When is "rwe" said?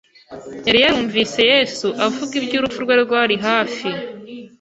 2.85-2.95